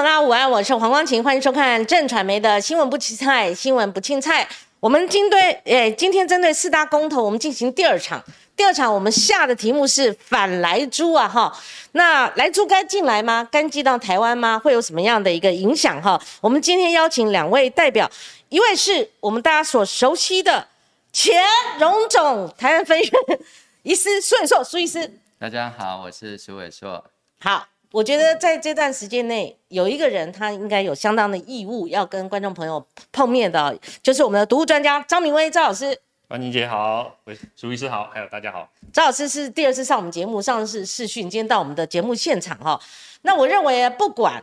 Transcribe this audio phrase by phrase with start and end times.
[0.00, 4.48] 朋友，大家午安，我是黄光琴，欢迎收看正传媒的新闻不青菜，新闻不青菜。
[4.80, 8.22] 我们针对，诶，今天针对四大公投，我们进行第二场。
[8.56, 11.54] 第二场我们下的题目是反来猪啊，哈，
[11.92, 13.46] 那来猪该进来吗？
[13.52, 14.58] 该进到台湾吗？
[14.58, 16.00] 会有什么样的一个影响？
[16.00, 18.10] 哈，我们今天邀请两位代表，
[18.48, 20.66] 一位是我们大家所熟悉的
[21.12, 21.42] 前
[21.78, 23.10] 荣总台湾分院
[23.84, 25.18] 医师苏伟硕苏医师。
[25.38, 27.04] 大家好，我是苏伟硕。
[27.40, 27.66] 好。
[27.92, 35.98] 我觉得在这段时间内，有一个人他应该有相当的义务要跟观众朋友碰面的，就是我们的毒物专家张明威赵老师。
[36.28, 37.16] 关宁姐好，
[37.56, 38.70] 苏医师好，还有大家好。
[38.92, 42.80] 赵老师是第二次上我们节目，上次视讯，今天到我们的节目现场哈。
[43.22, 44.40] 那我认为不管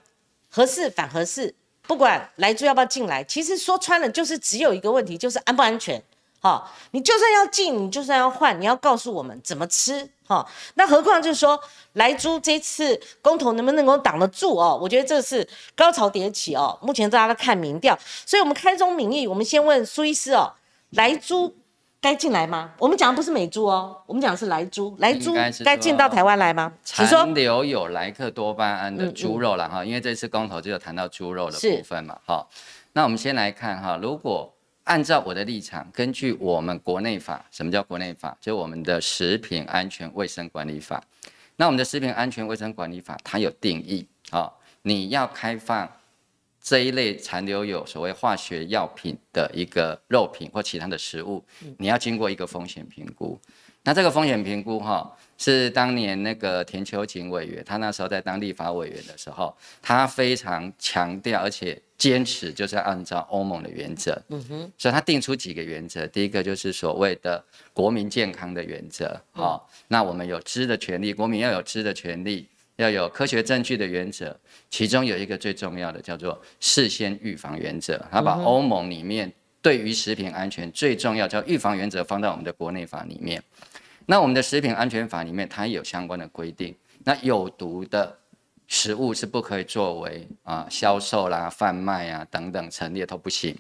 [0.50, 6.04] 合适反合适，不管来猪要不要进来，其实说穿了就是只有一个问题，就是安不安全。
[6.42, 10.10] 好，你就算要进，你就算要换，你要告诉我们怎么吃。
[10.28, 11.58] 好，那何况就是说，
[11.94, 14.78] 莱猪这次公投能不能够挡得住哦？
[14.80, 16.78] 我觉得这是高潮迭起哦。
[16.82, 20.52] 目前大家都看民调，所以我们开宗明义，我们先问苏医师哦，
[20.90, 21.56] 莱猪
[22.02, 22.72] 该进来吗？
[22.78, 25.34] 我们讲的不是美猪哦，我们讲的是莱猪，莱猪
[25.64, 26.74] 该进到台湾来吗？
[26.84, 32.20] 残留有莱克多巴胺的猪肉了哈，因为这次公投就有谈到猪肉的部分嘛。
[32.26, 32.50] 好，
[32.92, 34.54] 那我们先来看哈，如果
[34.88, 38.36] 按照我的立场，根据我们国内法，什么叫国内法？
[38.40, 41.04] 就我们的食品安全卫生管理法。
[41.58, 44.50] 那我们的食品安全卫生管理法，它有定义啊，
[44.84, 45.92] 你要开放
[46.62, 51.44] 这一类残留有所谓化学药品的一个肉品或其他的食物，
[51.78, 53.38] 你要经过一个风险评估。
[53.84, 61.82] 那这个风险评估哈，是当年那个田秋瑾委员，他那时候在当立法委员的时候，他非常强调，而且。
[61.98, 74.40] 坚持就是要按照欧盟的原则，嗯哼，所以他定出几个原则，第一个就是所谓的国民健康的原则，好，那我们有知的权利，国民要有知的权利，要有科学证据的原则，
[74.70, 83.42] 其中有一个最重要的叫做事先预防原则，他把欧盟里面对于食品安全最重要叫预防原则放到我们的国内法里面，
[84.06, 88.20] 那我们的食品安全法里面它也有相关的规定，那有毒的。
[88.68, 93.58] 食物是不可以作为啊销售啦、贩卖啊等等陈列都不行。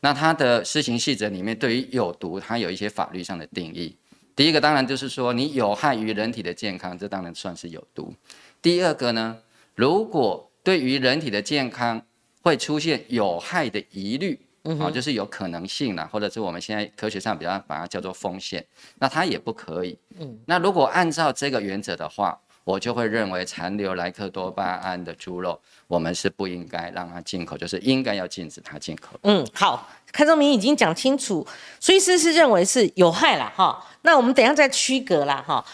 [0.00, 3.96] 那它的施行细则里面对于有毒，它有一些法律上的定义。
[4.36, 8.14] 第一个当然就是说你有害于人体的健康，这当然算是有毒。
[8.60, 9.38] 第二个呢，
[9.74, 12.04] 如果对于人体的健康
[12.42, 14.38] 会出现有害的疑虑，
[14.80, 18.64] 啊，就是有可能性啦，或者是我们现在科学上比较把它叫做风险，
[18.98, 19.96] 那它也不可以。
[20.18, 22.38] 嗯，那如果按照这个原则的话。
[22.64, 29.18] 我就会认为残留莱克多巴胺的猪肉，我们是不应该让它进口，就是应该要禁止它进口。
[29.22, 31.46] 嗯，好，开宗明已经讲清楚，
[31.80, 33.84] 苏医师是认为是有害了哈。
[34.02, 35.64] 那我们等下再区隔啦哈，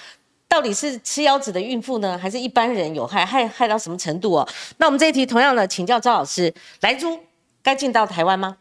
[0.49, 4.49] 到底是吃腰子的孕妇呢，还是一般人有害，害害到什么程度哦？
[4.79, 7.19] 那我们这一题同样的请教赵老师，莱猪
[7.63, 8.57] 该进到台湾吗？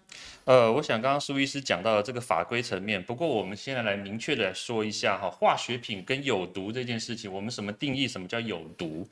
[0.47, 8.07] 呃，我想刚刚苏医师讲到了这个法规层面，不过我们现在来明确的说一下哈，化学品跟有毒这件事情，我们什么定义？
[8.07, 9.05] 什么叫有毒？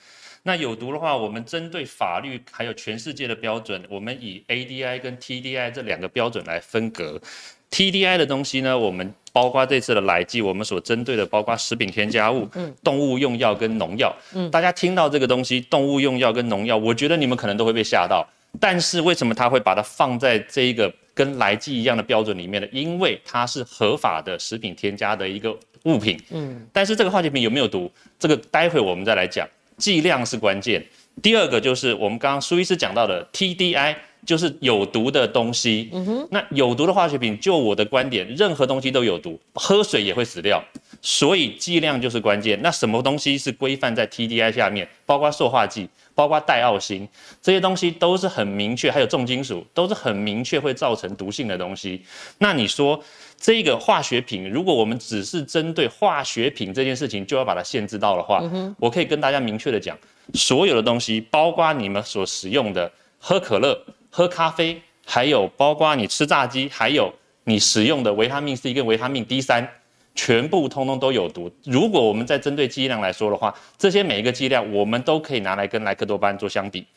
[0.44, 7.22] 那有毒的话，我们针对法律还有全世界的标准，我们以 ADI 跟 TDI 这两个标准来分隔。
[7.70, 12.48] TDI 的东西呢，我们包括这次的来剂，我们所针对的包括食品添加物、
[12.82, 14.16] 动物用药跟农药。
[14.34, 18.26] 嗯，大家听到这个东西，动物用药跟农药，我觉得你们可能都会被吓到。
[18.58, 20.90] 但是为什么他会把它放在这一个？
[21.16, 26.20] 跟来剂一样的标准里面的，因为它是合法的食品添加的一个物品。
[26.30, 27.90] 嗯，但是这个化学品有没有毒？
[28.20, 29.48] 这个待会我们再来讲。
[29.78, 30.86] 剂量是关键。
[31.22, 33.96] 第二个就是我们刚刚苏医师讲到的 TDI，
[34.26, 35.90] 就是有毒的东西。
[35.92, 40.64] 嗯哼，那有毒的化学品，就我的观点，任何东西都有毒，喝水也会死掉。
[41.06, 42.60] 所以剂量就是关键。
[42.64, 44.90] 那什么东西是规范在 TDI 下面？
[45.06, 45.88] 包括塑化剂。
[46.16, 47.06] 包括代奥辛
[47.42, 52.02] 这些东西都是很明确，还有重金属都是很明确会造成毒性的东西。
[52.38, 52.98] 那你说
[53.38, 58.42] 这个化学品，如果我们只是针对化学品这件事情就要把它限制到的话，
[58.80, 59.98] 我可以跟大家明确的讲，
[60.34, 62.90] 所有的东西，包括你们所使用的
[63.20, 63.78] 喝可乐、
[64.10, 67.14] 喝咖啡，还有包括你吃炸鸡，还有
[67.44, 69.70] 你使用的维他命 C 跟维他命 D 三。
[70.16, 71.52] 全部通通都有毒。
[71.66, 76.88] 如果我们在针对剂量来说的话，这些每一个剂量我们都可以拿来跟莱克多巴胺做相比。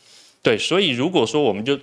[0.41, 1.77] 对，所以如果说我们就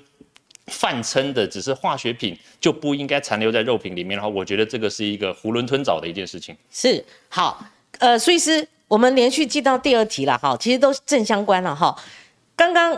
[0.68, 6.56] 泛称的只是化学品，就不应该残留在肉品里面的话，我觉得这个是一个囫囵吞枣的一件事情。
[6.72, 7.64] 是好，
[8.00, 11.96] 呃，苏医师，我们连续记到第二题了哈，其实都正相关了哈。
[12.56, 12.98] 刚刚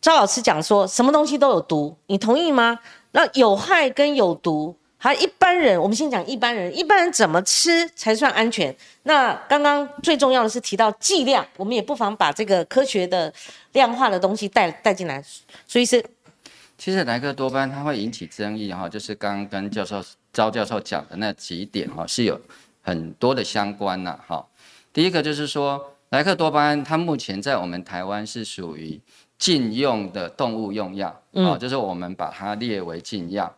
[0.00, 2.78] 赵老师讲说什么东西都有毒，你同意吗？
[3.12, 4.74] 那有害跟有毒。
[5.02, 8.74] 好，一般人，我们先讲一般人，一般人怎么吃才算安全？
[9.04, 13.32] 那刚刚最重要的是提到剂量，我们也不妨把这个科学的
[13.72, 15.24] 量化的东西带带进来。
[15.66, 16.04] 所以是，
[16.76, 20.04] 其实莱克多巴胺它会引起争议哈，就是刚刚跟教授
[20.34, 22.38] 招教授讲的那几点哈，是有
[22.82, 24.46] 很多的相关呐哈。
[24.92, 29.00] 第一个就是说，莱克多巴胺它目前在我们台湾是属于
[29.38, 33.50] 禁用的动物用药啊，就是我们把它列为禁药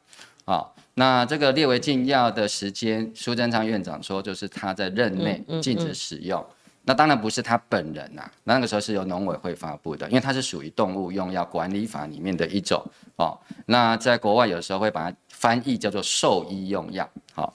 [0.44, 0.66] 啊。
[0.94, 6.44] 那这个列为禁药的时间，苏贞昌院长说，就是他在任内禁止使用。
[6.84, 12.84] 那当然不是他本人呐，那个时候是由农委会发布的，因为它是属于动物用药管理法里面的一种
[13.16, 13.38] 哦。
[13.66, 17.08] 那在国外有时候会把它翻译叫做兽医用药。
[17.34, 17.54] 好，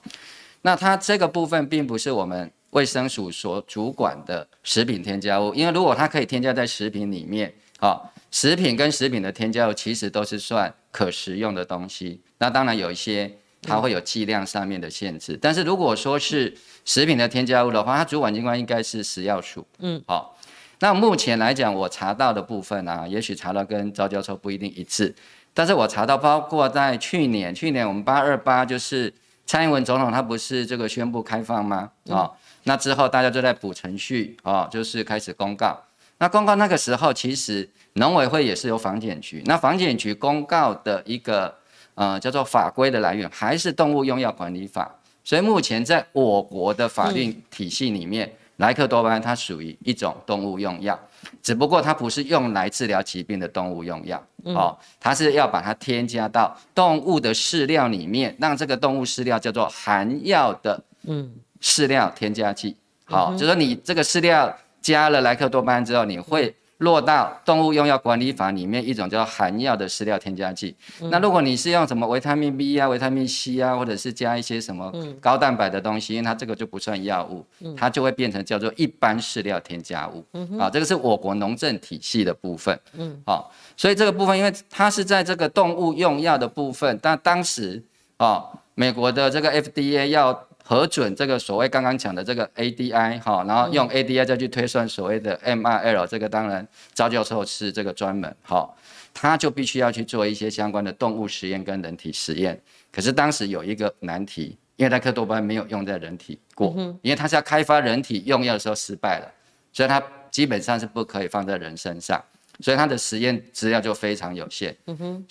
[0.62, 8.12] 那它这个部分并不是我们卫生署所主管的食品添加物，因为如果它可以添加在食品里面，好。
[8.30, 13.30] 食品跟食品的添加物其实都是算可食用的东西，那当然有一些
[13.62, 19.66] 它会有剂量上面的限制，但是如果说是食品的添加物的话，它主管机关应该是食药署。
[19.80, 20.38] 嗯，好，
[20.78, 25.14] 那目前来讲，我查到的部分啊，也许查到跟赵教授不一定一致，
[25.52, 29.12] 但是我查到包括在去年，去年我们八二八就是
[29.44, 31.90] 蔡英文总统他不是这个宣布开放吗？
[32.08, 32.30] 啊，
[32.62, 35.82] 那之后大家就在补程序啊，就是开始公告。
[36.18, 41.56] 那公告那个时候，其实农委会也是由房检局，那房检局公告的一个
[41.98, 44.88] 呃叫做法规的来源，还是动物用药管理法。
[45.24, 50.98] 所以目前在我国的法律体系里面，莱克多巴胺它属于一种动物用药，
[51.42, 62.76] 只不过它不是用来治疗疾病的动物用药，哦，它是要把它添加到动物的饲料里面，让这个动物饲料叫做含药的嗯饲料添加剂。
[63.04, 64.56] 好，就说你这个饲料。
[64.80, 70.76] 加了莱克多巴胺之后，你会落到动物用药管理法里面一种叫含药的饲料添加剂。
[71.10, 77.44] 那如果你是用什么维他命 B 啊、维他命 C 啊，或者是加一些什么高蛋白的东西，因为它这个就不算药物，
[77.76, 80.24] 它就会变成叫做一般饲料添加物。
[80.58, 82.78] 啊，这个是我国农政体系的部分。
[82.92, 87.82] 嗯，好，所以这个部分，因为它是在这个动物用药的部分，但当时
[88.18, 90.47] 啊，美国的这个 FDA 要。
[90.68, 98.68] 核准这个所谓刚刚讲的这个 ADI 哈，然后用 ADI 再去推算所谓的 MRL，这个当然赵教授是这个专门哈，
[99.14, 102.60] 他就必须要去做一些相关的动物实验跟人体实验。
[102.92, 109.32] 可是当时有一个难题，因为莱克多巴胺没有用在人体过，因为他是要开发人体用药的时候失败了，
[109.72, 112.22] 所以他基本上是不可以放在人身上，
[112.60, 114.76] 所以他的实验资料就非常有限。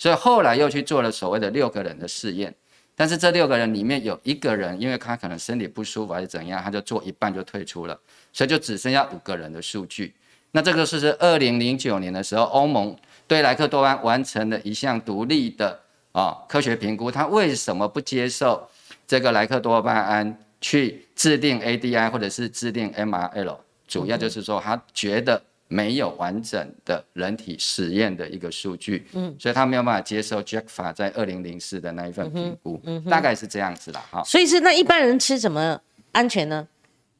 [0.00, 2.52] 所以后来又去做了所谓的六个人的试验。
[2.98, 7.96] 但是这六个人里面有一个人，因为他可能身体不舒服还是怎样，他就做一半就退出了，
[8.32, 10.12] 所以就只剩下五个人的数据。
[10.50, 12.96] 那这个是是二零零九年的时候，欧盟
[13.28, 15.78] 对莱克多巴完成了一项独立的
[16.10, 18.68] 啊科学评估，他为什么不接受
[19.06, 23.58] 这个莱克多巴胺去制定 ADI 或者是制定 MRL？
[23.86, 25.40] 主要就是说他觉得。
[25.68, 34.22] 没有完整的人体实验的一个数据，嗯，所以他没有办法接受 Jack 法在二零零四的那一份评估，嗯，大概是这样子的哈。
[34.24, 35.78] 所以是那一般人吃怎么
[36.12, 36.66] 安全呢？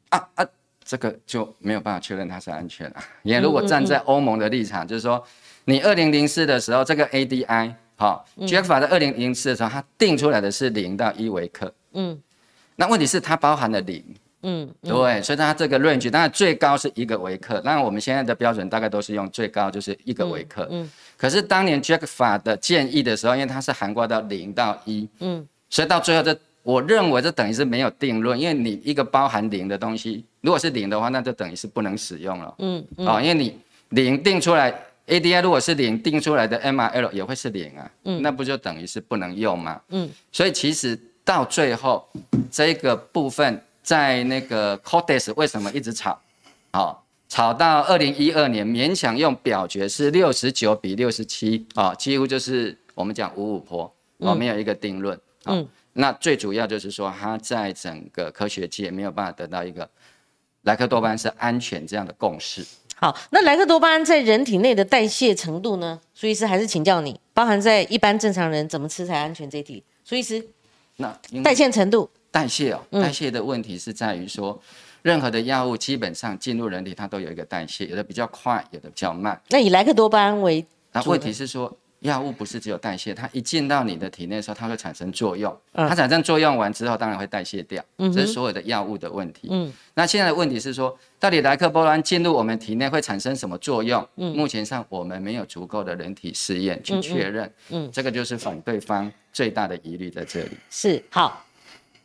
[0.08, 0.46] 啊啊，
[0.82, 2.96] 这个就没有办法确认它是安全了。
[3.22, 5.22] 因为如果站在欧盟的立场，就是说
[5.66, 12.18] 你二零零四的时候这个 ADI 哈，Jack 法在二零零四的时候它定出来的是零到一微克，嗯，
[12.76, 14.02] 那问题是它包含了零。
[14.42, 20.66] 嗯，对，所以它这个 range 当然最高是一个微克，那我们现在的标准大概都是用最高就是一个微克。
[20.70, 32.54] 嗯，可是当年 Jack 法的建议的时候，因为它是涵盖到零到一，嗯，所以到最后这我认为这等于是没有定论，因为你一个包含零的东西，如果是零的话，那就等于是不能使用了。
[32.58, 34.72] 嗯，哦，因为你零定出来
[35.08, 39.80] ，ADI 如果是零定出来的 MRL 也会是零啊，嗯，那不就等于是不能用吗？
[39.88, 42.08] 嗯，所以其实到最后
[42.52, 43.60] 这个部分。
[43.88, 46.20] 在那个 c o d e s 为什么一直吵？
[46.72, 55.18] 好，吵到二零一二年，勉强用表决是六十九比六十七啊，几乎就是我们讲五五坡哦，没有一个定论。
[55.46, 59.88] 嗯，那最主要就是说，它在整个科学界没有办法得到一个
[60.64, 62.62] 莱克多巴胺是安全这样的共识。
[62.96, 65.98] 好，那莱克多巴胺在人体内的代谢程度呢？
[66.12, 69.82] 苏医师还是请教你，包含在一般正常人怎么吃才安全这一题。
[70.04, 70.46] 苏医师，
[70.96, 72.10] 那代谢程度。
[72.30, 74.60] 代谢哦，代谢的问题是在于说，
[75.02, 79.40] 任何的药物基本上进入人体，它都有一个代谢，有的比较快，有的比较慢。
[79.48, 85.56] 那以莱克多巴胺为，那问题是说，药物不是只有代谢，它一进到你的体内的时候，它会产生作用。
[85.72, 87.82] 它产生作用完之后，当然会代谢掉。
[87.96, 89.48] 这是所有的药物的问题。
[89.50, 94.06] 嗯，那现在的问题是说，到底莱克多巴胺进入我们体内会产生什么作用？
[94.16, 97.52] 嗯，目前上我们没有足够的人体试验去确认。
[97.70, 100.50] 嗯，这个就是反对方最大的疑虑在这里。
[100.70, 101.44] 是好，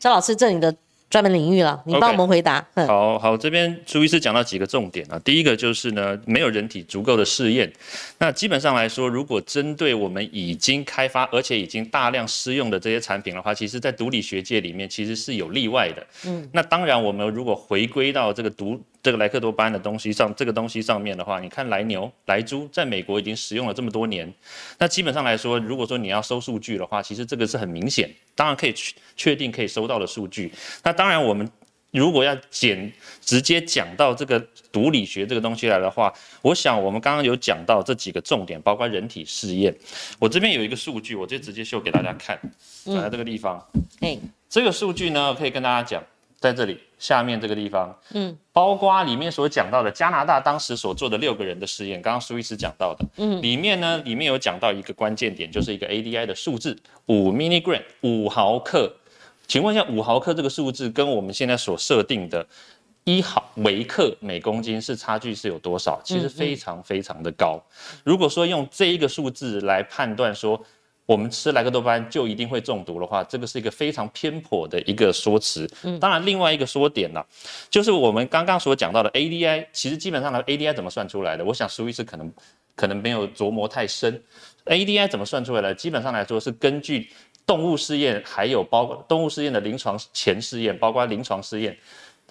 [0.04, 0.76] 张老师，这你的。
[1.10, 2.66] 专门领域了，你帮我们回答。
[2.88, 5.22] 好好，这边朱医师讲到几个重点啊。
[5.24, 7.72] 第一个就是呢，没有人体足够的试验。
[8.18, 16.04] 那基本上来说，如果针对我们已经开发而且已经大量施用的这些产品的话，其实在毒理学界里面其实是有例外的。
[16.26, 18.82] 嗯，那当然，我们如果回归到这个毒。
[19.04, 24.34] 这个莱克多巴胺的东西上，这个东西上面的话，你看来牛、来猪在美国已经使用了这么多年，
[24.80, 30.50] 那基本上来说，如果说你要收数据的话，其实这个是很明显，当然可以确确定可以收到的数据。
[30.84, 31.46] 那当然，我们
[31.92, 34.40] 如果要简直接讲到这个
[34.72, 39.76] 毒理学这个东西来的话，我想我们刚刚有讲到这几个重点，包括人体试验。
[40.18, 42.40] 我这边有一个数据，我就直接秀给大家看，
[42.86, 43.62] 摆在这个地方。
[44.00, 44.18] 哎，
[44.50, 46.02] 这个数据呢，可以跟大家讲。
[46.44, 58.94] 在这里下面这个地方，嗯，包括里面所讲到的加拿大当时所做的六个人的试验，刚刚苏医师讲到的，嗯，里面呢，里面有讲到一个关键点，就是一个 ADI 的数字五 milligram 五毫克，
[59.48, 62.46] 请问一下五毫克这个数字跟我们现在所设定的
[63.06, 66.02] 一毫微克每公斤是差距是有多少？
[66.04, 67.64] 其实非常非常的高。
[68.04, 70.62] 如果说用这一个数字来判断说。
[71.06, 75.70] 我们吃莱克多巴胺就一定会中毒的话，这个是一个非常偏颇的一个说辞。
[75.84, 77.22] 嗯，当然另外一个说点呢，
[77.70, 81.44] 就是我们刚刚所讲到的 ADI，其实基本上呢 ADI 怎么算出来的？
[81.44, 82.32] 我想苏医师可能
[82.76, 84.24] 可能没有琢磨太深。
[84.66, 85.76] ADI 怎么算出来的？
[85.76, 87.10] 基本上来说是根据
[87.46, 91.78] 动物试验，还有包括动物试验的临床前试验，包括临床试验，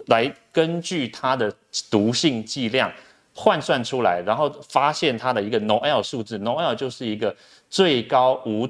[0.07, 1.55] 来根据它的
[1.91, 2.91] 毒性剂量
[3.35, 7.37] 换算出来，然后发现它的一个 NOEL 数字，NOEL 就是一个。
[7.73, 8.69] 最高无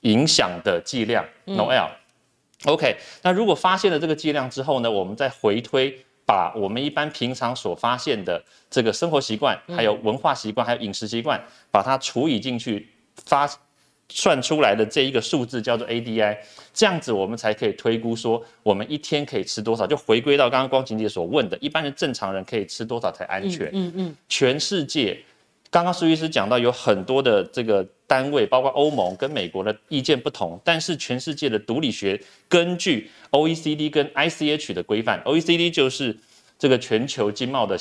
[0.00, 2.96] 影响的剂量，NOEL，OK。
[3.20, 5.94] 那如果发现了这个剂量之后呢，我们再回推，
[6.24, 11.38] 把我们一般平常所发现的这个生活习惯、还有文化习惯、还有饮食习惯，
[11.70, 12.88] 把它除以进去，
[13.26, 13.46] 发
[14.08, 16.38] 算出来的这一个数字叫做 ADI。
[16.72, 19.86] 这样子我们才可以推估说，我们一天可以吃多少。
[19.86, 23.68] 就回归到刚刚光晴姐所问的，一般人正常人可以吃多少才安全？
[23.74, 24.16] 嗯嗯。
[24.26, 25.22] 全世界。
[25.70, 36.16] 刚刚苏医师讲到，有很多的这个单位，包括欧盟跟美国的意见不同，但是全世界的毒理学根据 OECD 跟 ICH 的规范，OECD 就是
[36.58, 37.76] 这个全球经贸的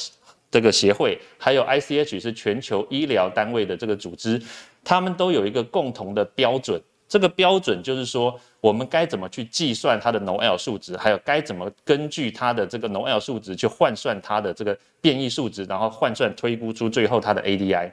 [0.50, 4.42] 这个协会，还有 ICH 是全球医疗单位的这个组织，
[4.84, 6.82] 他们都有一个共同的标准。
[7.08, 17.92] 这个标准就是说，我们该怎么去计算它的 NOEL 数值，还有该怎么根据它的这个 NOEL 数值去换算它的这个变异数值，然后换算推估出最后它的 ADI。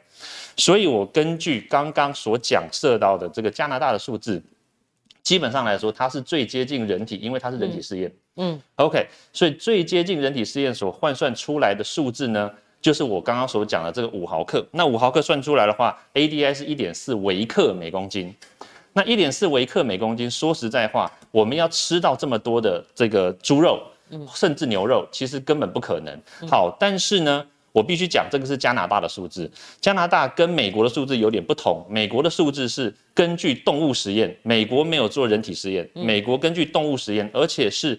[0.56, 4.42] 所以我根据刚刚所讲涉到的这个加拿大的数字，
[5.22, 8.10] 基本上来说，它是最接近人体，因为它是人体试验。
[8.36, 12.50] 嗯，OK，所以最接近人体试验所换算出来的数字呢，
[12.80, 14.66] 就是我刚刚所讲的这个五毫克。
[14.72, 18.34] 那五毫克算出来的话，ADI 是一点四微克每公斤。
[18.94, 23.82] 那一点四微克每公斤，说实在话，我们要吃到这么多的这个猪肉，
[24.34, 26.20] 甚至牛肉，其实根本不可能。
[26.46, 31.84] 好，但是呢，我必须讲，这个是加拿大的数字，加拿大跟美国的数字有点不同。
[31.88, 37.98] 美国的数字是根据动物实验，美国没有做人体实验，美国根据动物实验，而且是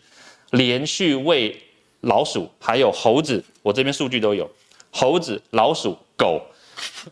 [0.52, 1.60] 连续喂
[2.02, 4.48] 老鼠还有猴子，我这边数据都有，
[4.92, 6.40] 猴子、老鼠、狗。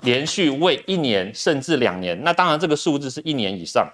[0.02, 3.88] 连续喂一年甚至两年，那当然这个数字是一年以上，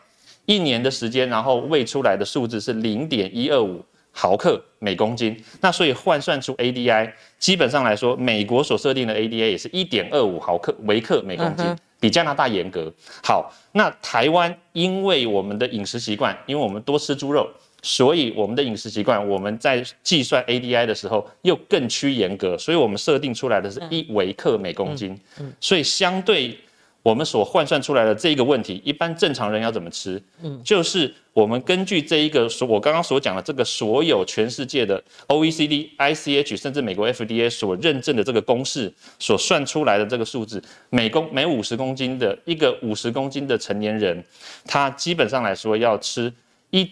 [0.46, 5.36] 一年的时间，然后喂出来的数字是零点一二五毫克每公斤。
[5.62, 11.66] 那所以换算出 ADI，基本上来说，美国所设定的 ADI 也是一点二五毫克微克每公斤，
[12.00, 12.92] 比加拿大严格。
[13.24, 17.50] 好，那台湾因为我们的饮食习惯，因为我们多吃猪肉。
[17.84, 25.18] 所以我们的饮食习惯，我们在计算 ADI 的时候又更趋严格，所以我们设定出来的是一微克每公斤。
[25.40, 26.58] 嗯，所以相对
[27.04, 30.22] 我们所换算出来的这一个问题，一般正常人要怎么吃？
[30.42, 44.22] 嗯，就是我们根据这一个所我刚刚所讲的这个所有全世界的 OECD、ICH 甚至美国 FDA 所认证的这个公式所算出来的这个数字，每公每五十公斤的一个五十公斤的成年人，
[44.66, 46.34] 他基本上来说要吃
[46.72, 46.90] 一。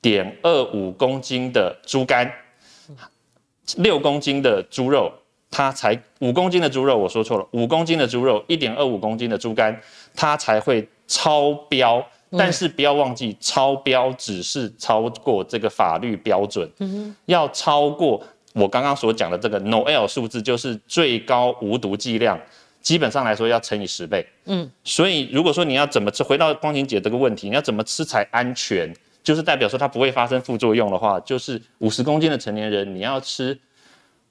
[0.00, 2.32] 点二五公斤的猪肝，
[3.76, 5.12] 六公斤的猪肉，
[5.50, 9.80] 它才五公斤的猪肉，我说错了，五公斤的猪肉，一点二五公斤的猪肝，
[10.14, 12.06] 它才会超标。
[12.30, 16.70] 但是不要忘记，超标只是超过这个法律标准，
[17.24, 22.38] 要超过我刚刚所讲的这个 NOEL 数字，就是最高无毒剂量。
[22.82, 24.26] 基本上来说要乘以十倍。
[24.44, 28.94] 嗯，所以如果说你要怎么吃，回到光晴姐这个问题，你要怎么吃才安全？
[29.28, 33.60] 就是代表说它不会发生副作用的话，就是五十公斤的成年人你要吃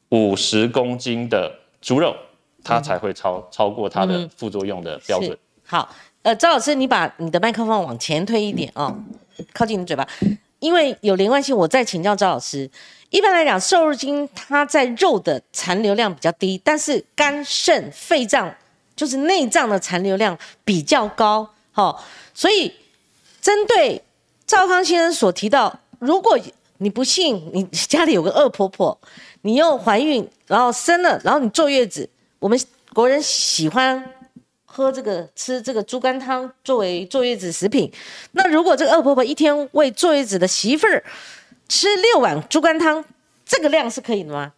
[0.09, 2.15] 五十公斤的猪肉，
[2.63, 5.37] 它才会超超过它的副作用的标准。
[5.63, 5.87] 好，
[6.23, 8.99] 呃，赵老师，你把你的麦克风往前推一点哦，
[9.53, 10.07] 靠近你嘴巴。
[10.57, 12.67] 因为有连贯性，我再请教赵老师。
[13.11, 18.51] 一般来讲，瘦肉精它在肉的残留量比较低，但是肝、肾、肺脏
[18.95, 20.35] 就是内脏的残留量
[20.65, 21.47] 比较高。
[21.71, 22.73] 好，所以
[23.39, 24.01] 针对
[24.47, 26.39] 赵康先生所提到，如果
[26.79, 28.99] 你不信，你家里有个恶婆婆，
[29.43, 32.59] 你又怀孕，然后生了，然后你坐月子，我们
[32.93, 34.13] 国人喜欢。
[34.69, 37.91] 喝这个吃这个猪肝汤作为坐月子食品，
[38.33, 41.03] 那如果这个恶婆婆一天喂坐月子的媳妇儿
[41.67, 43.03] 吃六碗猪肝汤，
[43.43, 44.53] 这个量是可以的吗？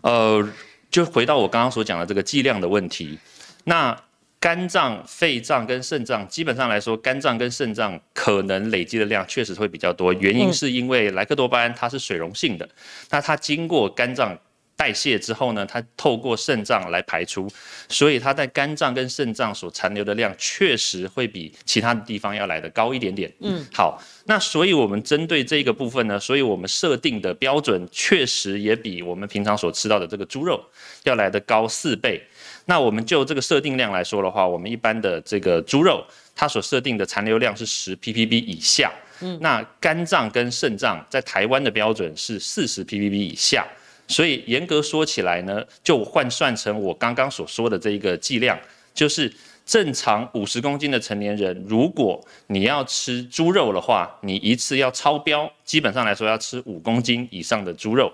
[0.00, 0.44] 呃，
[0.90, 3.20] 就回到我刚刚所讲的这个剂量的问题，
[3.62, 3.96] 那
[4.40, 12.66] 肝脏、肺脏跟肾脏，基本上来说，肝脏跟肾脏可能累积的量确实会比较多，原因是因为莱克多巴胺它是水溶性的，
[13.10, 14.36] 那它经过肝脏。
[14.80, 17.46] 代谢之后呢，它透过肾脏来排出，
[17.86, 23.30] 所以它在肝脏跟肾脏所残留的量确实会比其他的地方要来的高一点点。
[23.40, 30.58] 嗯，好，那所以我们针对这个部分呢，所以我们设定的标准确实也比我们平常所吃到的这个猪肉
[31.02, 32.18] 要来的高四倍。
[32.64, 36.02] 那我们就这个设定量来说的话，我们一般的这个猪肉
[36.34, 38.90] 它所设定的残留量是十 ppb 以下。
[39.20, 43.66] 嗯，那肝脏跟肾脏在台湾的标准是四十 ppb 以下。
[44.10, 48.58] 所以严格说起来呢，就换算成我刚刚所说的这一个剂量，
[48.92, 49.32] 就是
[49.64, 58.12] 正常五十公斤的成年人，如果你要吃猪肉的话，你一次要超标，基本上来说要吃五公斤以上的猪肉。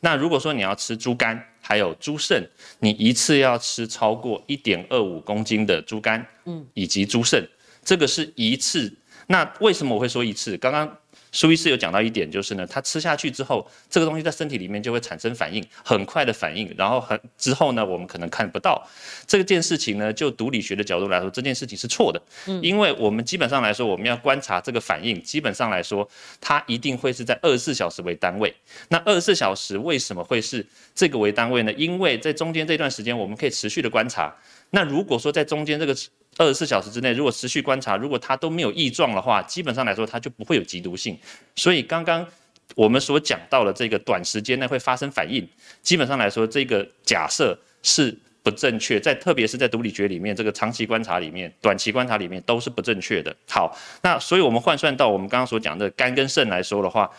[0.00, 2.44] 那如果说你要吃猪肝，还有猪肾，
[2.80, 7.48] 你一次要吃超过一点二五公斤的猪肝，嗯，以及猪肾，
[7.84, 8.92] 这个是一次。
[9.28, 10.56] 那为什么我会说一次？
[10.58, 10.98] 刚刚。
[11.36, 18.82] 苏医师有讲到一点，就是呢，他吃下去之后，这个东西在身体里面就会产生反应，很快的反应，然后很之后呢，我们可能看不到
[19.26, 20.10] 这件事情呢。
[20.10, 26.08] 就毒理学的角度来说，这件事情是错的，嗯，因为我们基本上来说，我们要观察这个反应，基本上来说，
[26.40, 28.50] 它一定会是在二十四小时为单位。
[28.88, 31.72] 那二十四小时为什么会是这个为单位呢？
[31.74, 34.34] 因为在中间这段时间，我们可以持续的观察。
[34.70, 35.96] 那如果说在中间这个。
[36.38, 41.18] 二十四小时之内，如果持续观察，如果它都没有异状的话，基本上来说它就不会有极毒性。
[41.54, 42.26] 所以刚刚
[42.74, 45.48] 我们所讲到的这个短时间内会发生反应，
[45.80, 49.00] 基本上来说这个假设是不正确。
[49.00, 53.34] 在特别是在毒理学里面，这个长期观察里面、短期观察里面都是不正确的。
[53.48, 57.10] 好，那所以我们换算到我们刚刚所讲的肝跟肾来说的话，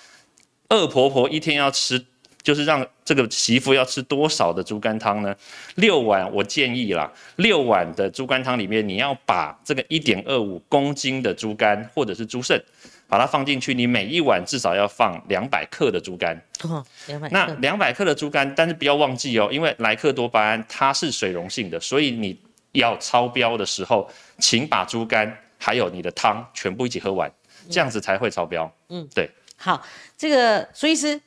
[0.69, 2.05] 恶婆婆一天要吃。
[2.47, 5.35] 就是让这个媳妇要吃多少的猪肝汤呢？
[5.75, 12.57] 六碗，我建议啦，六碗的猪肝汤里面，你要把这个一点二五公斤的猪肝或者是猪肾，
[13.05, 13.73] 把它放进去。
[13.73, 16.41] 你每一碗至少要放两百克的猪肝。
[16.63, 17.27] 哦，两百。
[17.31, 22.39] 那两百克的猪肝，但是不要忘记哦，因为莱克多巴胺它是水溶性的，所以你
[22.71, 27.29] 要超标的时候，请把猪肝还有你的汤全部一起喝完，
[27.69, 28.73] 这样子才会超标。
[28.87, 29.29] 嗯，对。
[29.57, 29.85] 好，
[30.17, 31.19] 这个苏医师。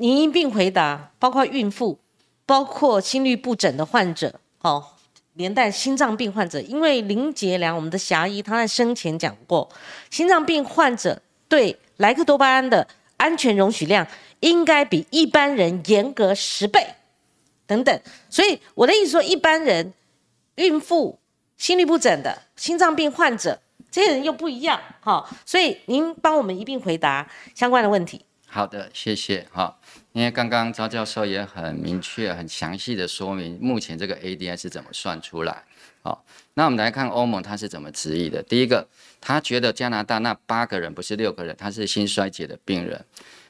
[0.00, 1.98] 您一并回答，包括孕妇，
[2.46, 4.84] 包括心律不整的患者，哦，
[5.34, 6.60] 连带心脏病患者。
[6.60, 9.68] 因为林杰良，我们的侠医，他在生前讲过，
[10.08, 14.06] 心脏病患者对莱克多巴胺的安全容许量
[14.38, 16.94] 应该比一般人严格十倍，
[17.66, 18.00] 等等。
[18.30, 19.92] 所以我的意思说，一般人、
[20.54, 21.18] 孕妇、
[21.56, 25.28] 心律不整的心脏病患者，这些人又不一样，哈。
[25.44, 28.24] 所以您帮我们一并回答相关的问题。
[28.50, 29.78] 好的，谢谢哈。
[30.12, 35.62] 因为刚刚赵教授也很明确、很详细的说明，目前这个 ADI 是怎么算出来。
[36.02, 38.42] 好，那我们来看欧盟它是怎么质疑的。
[38.42, 38.88] 第一个，
[39.20, 43.04] 他觉得加拿大那八个人不是六个人，他是心衰竭的病人，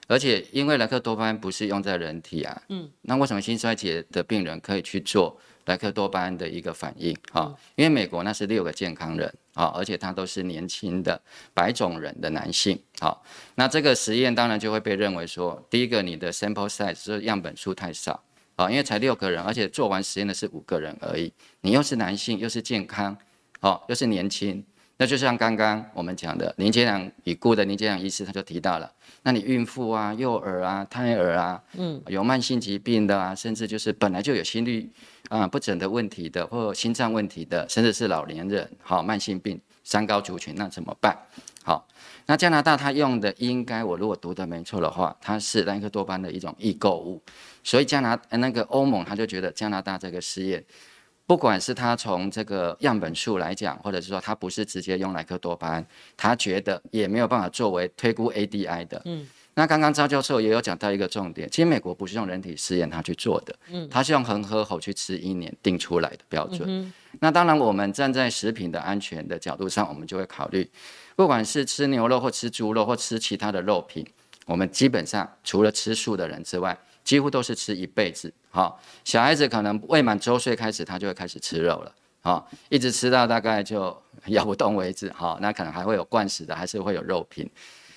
[0.08, 5.38] 而且因为莱克多巴胺不是用在人体啊，嗯，那为什么心衰竭的病人可以去做？
[5.66, 11.20] 莱克多巴胺的一个反应，哈，因为美国那是六个健康人，啊，而且他都是年轻的
[11.52, 13.22] 白种人的男性，好，
[13.54, 18.24] 那这个实验当然就会被认为说，第一个你的 sample size 是样本数太少，
[18.56, 23.14] 啊，因为才六个人，而且做完实验的是五个人而已，你又是男性又是健康，
[23.60, 24.64] 哦，又是年轻，
[24.96, 28.90] 那就像刚刚我们讲的林杰良已故的林杰良医师他就提到了，
[29.22, 34.90] 那你孕妇啊、幼儿啊、胎儿啊，嗯，有慢性疾病的啊，甚至就是本来就有心率。
[35.28, 41.14] 啊，不整的问题的，或心脏问题的，甚至是老年人，好，慢性病、三高族群，那怎么办？
[41.62, 41.86] 好，
[42.24, 47.20] 那加拿大它用的应该，我如果读的没错的话，它是莱克多巴胺的一种易购物，
[47.62, 50.64] 所以加拿那个欧盟他就觉得加拿大这个试验
[51.28, 55.86] 不管是他从这个样本数来讲，或者是说他不是直接用莱克多巴胺，
[56.16, 59.02] 他觉得也没有办法作为推估 ADI 的。
[59.04, 66.90] 嗯，那刚刚赵教授也有讲到一个重点，其实美国不是用人体试验他去做的，嗯，他是用恒河猴去吃一年定出来的标准。
[67.20, 70.66] 那当然，我们站在食品的安全的角度上，我们就会考虑，
[71.14, 74.02] 不管是吃牛肉或吃猪肉或吃其他的肉品，
[74.46, 76.78] 我们基本上除了吃素的人之外。
[77.04, 87.48] 几乎都是吃一辈子，好，小孩子可能未满周岁开始，他就会开始吃肉了，好，一直吃到大概就咬不动为止，好，那可能还会有灌食的，还是会有肉品，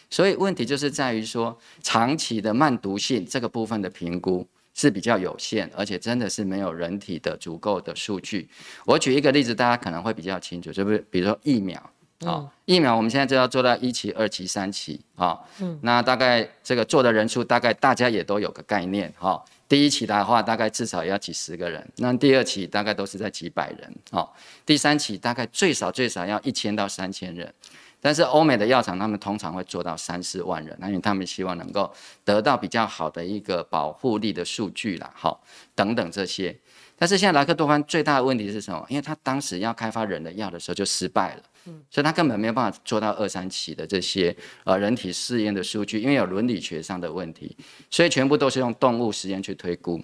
[0.09, 8.49] 所以问题就是在于说，长期的慢毒性这个部分的评估是比较有限，而且真的是没有人体的足够的数据。
[8.85, 11.81] 我举一个例子，大家可能会比较清楚，就是比如说疫苗。
[12.23, 15.39] 好，疫苗我们现在就要做到一期、二期、三期啊。
[15.59, 19.43] 嗯，那大概这个做的人数，大概大家也都有个概念哈。
[19.71, 23.95] 第一期的话，大概至少也要几十个人；那第二期大概都是在几百人。
[24.11, 27.53] 好，第三期大概最少最少要一千到三千人。
[28.01, 31.89] 但是欧美的药厂，他们通常会做到三四万人，因为他们希望能够
[32.25, 35.41] 得到比较好的一个保护力的数据啦，好，
[35.73, 36.53] 等等这些。
[37.01, 38.85] 但是现在莱克多巴胺最大的问题是什么？
[38.87, 41.41] 因为他当时要开发人的药的时候就失败了。
[41.89, 44.35] 所以他根本没有办法做到二三期的这些
[44.65, 47.57] 呃人体试验的数据，因为有伦理学上的问题，
[47.89, 49.99] 所以全部都是用动物实验去推估。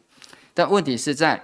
[0.56, 1.40] 但问题是在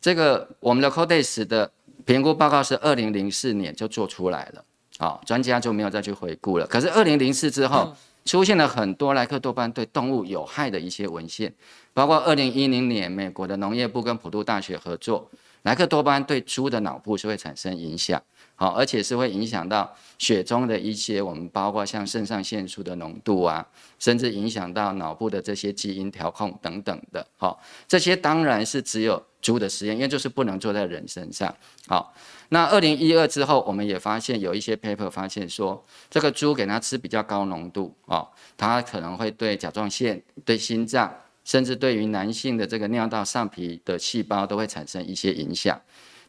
[0.00, 1.68] 这个我们的 CODES 的
[2.04, 4.64] 评估报告是二零零四年就做出来了，
[4.98, 6.66] 好，专家就没有再去回顾了。
[6.68, 7.92] 可是二零零四之后
[8.24, 11.52] 出现了很多莱克多巴胺对动物有害的一些文献，
[11.94, 15.30] 包括二零一零年美国的农业部跟普渡大学合作，
[15.62, 18.22] 莱克多巴胺对猪的脑部是会产生影响。
[18.54, 23.66] 好，而且是会影响到血中的一些，我们包括像肾上腺素的浓度啊，
[23.98, 27.26] 甚至影响到脑部的这些基因调控等等的。
[27.36, 31.52] 好，这些当然是只有猪的实验，因为就是不能做在人身上。
[31.88, 32.14] 好，
[32.50, 41.12] 那二零一二之后，我们也发现有一些 paper 发现说，这个猪给它吃比较高浓度，哦，它可能会对甲状腺、对心脏，
[41.44, 45.80] 甚至对于男性的这个尿道上皮的细胞都会产生一些影响。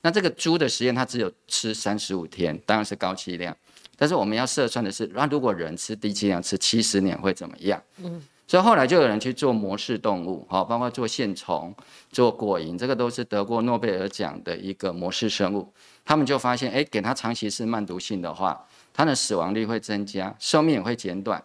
[0.01, 3.55] 那这个猪的实验，它只有吃三十五天，当然是高剂量。
[3.95, 7.81] 但是我们要测算的是，那如果人吃低剂量吃七十年会怎么样？
[8.03, 11.73] 嗯，所以后来就有人去做模式动物，好，包括做线虫、
[12.11, 15.71] 做果蝇，这个都是得过诺贝尔奖的一个模式生物。
[16.03, 21.41] 他们就发现，哎，给它长期是慢毒性的话，它的死亡率会增加，寿命也会减短。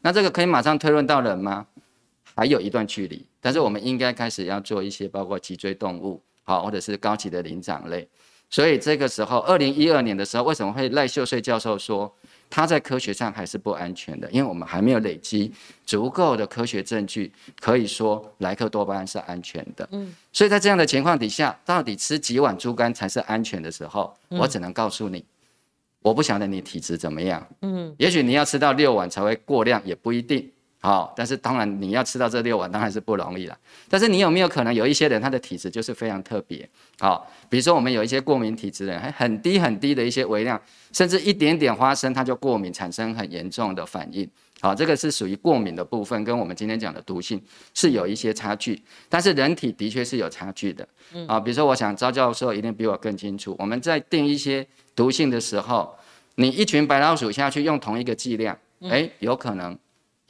[0.00, 1.66] 那这个可以马上推论到人吗？
[2.34, 6.22] 还有一段距离，但是我们应该开始要做一些包括脊椎动物。
[6.42, 8.08] 好，或者是高级的灵长类，
[8.48, 12.12] 所以这个时候，二零一二年的时候，为什么会赖秀穗教授说
[12.48, 14.28] 他在科学上还是不安全的？
[14.32, 15.52] 因为我们还没有累积
[15.86, 19.88] 足够的科学证据，可以说莱克多巴胺是安全的。
[19.92, 25.24] 嗯，所以在这样的情况底下，到底吃几碗猪肝才是安全的时候，我只能告诉你，
[26.02, 27.46] 我不晓得你体质怎么样。
[27.62, 30.50] 嗯，也许你要吃到六碗才会过量，也不一定。
[30.82, 33.58] 好，但是当然你要吃到这六碗当然是不容易了。
[33.88, 36.66] 但是你有没有可能有一些人他的体质就是非常特别？
[36.98, 40.58] 好，比如说我们有一些过敏体质的人，还很低很低的一些微量，
[40.92, 44.26] 甚至一点点花生他就过敏，产生很严重的反应。
[44.62, 47.42] 好，这个是属于过敏的部分，跟我们今天讲的毒性
[47.74, 48.82] 是有一些差距。
[49.08, 50.88] 但是人体的确是有差距的。
[51.26, 53.54] 啊，比如说我想招教授一定比我更清楚。
[53.58, 54.66] 我们在定一些
[54.96, 55.94] 毒性的时候，
[56.36, 58.56] 你一群白老鼠下去用同一个剂量，
[58.88, 59.78] 哎，有可能。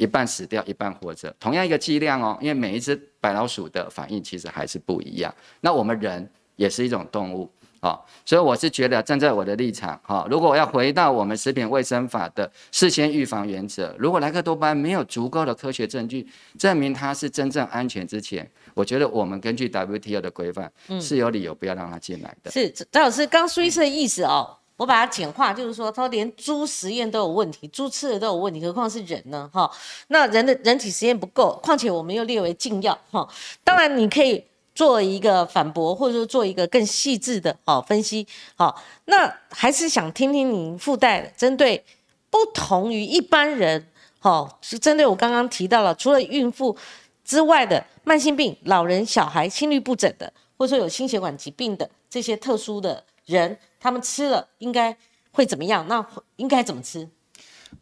[0.00, 5.32] 一半死掉，一半活着，同样一个剂量哦，因为每一只白老鼠的反应其实还是不一样。
[5.60, 16.26] 那我们人也是一种动物啊，所以我是觉得站在我的立场哈，如果我要回到我们食品卫生法的事先预防原则，如果莱克多巴胺没有足够的科学证据
[16.58, 22.50] 证明它是真正安全之前，我觉得我们根据 WTO 的规范是有理由不要让它进来的。
[22.50, 24.56] 是张老师刚苏医师的意思哦。
[24.81, 29.47] 我把它简化，就是说，他连猪实验都有问题，猪吃的都有问题，何况是人呢？
[29.53, 29.71] 哈，
[30.07, 33.29] 那人的人体实验不够，况且我们又列为禁药，哈。
[33.62, 34.43] 当然，你可以
[34.75, 38.83] 做一个反驳，或者说做一个更细致的哦分析，好。
[39.05, 41.85] 那还是想听听您附带针对
[42.31, 43.87] 不同于一般人，
[44.19, 46.75] 好，是针对我刚刚提到了，除了孕妇
[47.23, 53.59] 之外的慢性病、老人、小孩、心律不整的，或者说有心血管疾病的这些特殊的人。
[53.81, 54.97] 他们吃了应该
[55.33, 55.87] 会怎么样？
[55.88, 57.09] 那应该怎么吃？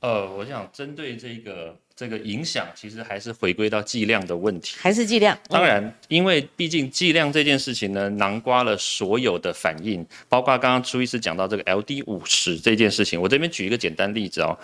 [0.01, 4.77] 呃，我想针对这个这个影响，其实还是回归到剂量的问题。
[4.79, 5.37] 还是剂量？
[5.49, 13.21] 当然，因为毕竟剂量这件事情呢，囊括了所有的反应，包括刚刚朱医师讲到这个 LD 五十这件事情。
[13.21, 14.57] 我这边举一个简单例子哦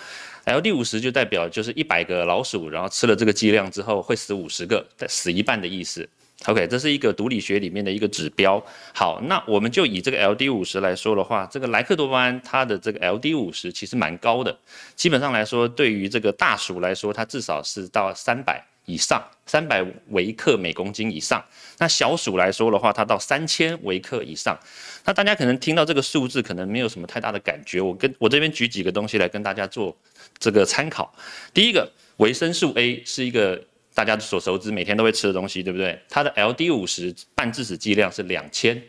[0.45, 6.07] ，LD 五十就代表就是一百个老鼠，然后吃了这个剂量之后会死五十个，死一半的意思。
[6.47, 8.63] OK，这是一个毒理学里面的一个指标。
[8.93, 14.55] 好，那我们就以这个 LD 五十来说的话，这个莱克多巴胺它的这个 LD 五十其实蛮高的。
[14.95, 21.43] 基本上来说，对于这个大鼠来说，它至少是到三百以上，三百微克每公斤以上。
[21.79, 24.59] 那小鼠来说的话，它到三千微克以上。
[25.07, 27.81] 那大家可能听到这个数字，可能没有什么太大的感觉。
[27.81, 29.97] 我跟我这边举几个东西来跟大家做
[30.39, 31.11] 这个参考。
[31.55, 33.59] 第一个，维生素 A 是一个。
[33.95, 35.97] 大家所熟知每天都会吃的东西，对不对？
[36.09, 38.83] 它的 LD 五十半致死剂量是两千，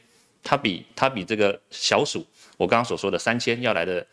[0.44, 2.26] 它比它比这个小鼠
[2.58, 4.06] 我刚刚所说的三千要来的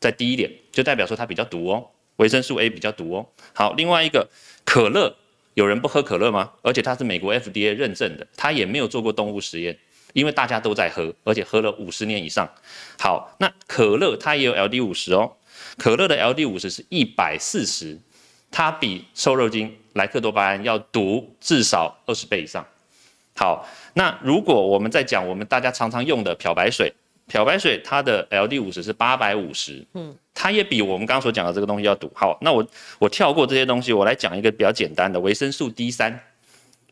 [0.00, 1.86] 再低一点，就代表说它比较毒哦，
[2.16, 3.26] 维生素 A 比较毒哦。
[3.54, 4.28] 好，另外一个
[4.64, 5.14] 可乐，
[5.54, 6.52] 有人不喝可乐吗？
[6.62, 9.78] 而且它是美国 FDA 认证的，它也没有做过动物实验，
[10.14, 12.52] 因为大家都在喝，而且喝了五十年以上。
[12.98, 15.36] 好，那可乐它也有 LD 五十哦，
[15.78, 17.96] 可乐的 LD 五十是一百四十。
[18.50, 22.66] 它比瘦肉精莱克多巴胺要毒至少二十倍以上。
[23.36, 26.92] 好，那如果我们在讲我们大家常常用的漂白水，
[27.26, 32.10] 漂白水它的 LD 五十是八百五十，嗯，它也比我们刚刚所讲的这个东西要毒。
[32.14, 32.66] 好，那我
[32.98, 36.20] 我跳过这些东西，我来讲一个比较简单的维生素 D 三。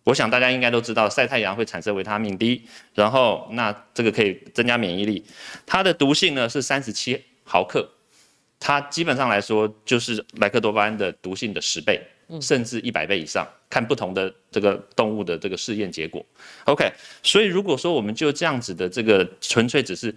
[0.04, 2.62] 我想大家应该都知道，晒太阳会产生维他命 D，
[2.94, 5.22] 然后那这个可以增加免疫力。
[5.66, 7.86] 它的毒性呢是三十七毫克。
[8.60, 12.00] 它基本上来说就是莱克多巴胺的毒性的十倍，
[12.40, 16.24] 甚至一百倍以上，看不同的这个动物的这个试验结果。
[16.64, 16.90] OK，
[17.22, 20.14] 所以如果说我们就这样子的这个纯粹只是